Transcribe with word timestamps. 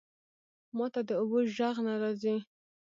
ماته 0.77 1.01
د 1.07 1.11
اوبو 1.21 1.39
ژغ 1.55 1.75
نه 1.87 1.93
راځی 2.01 2.35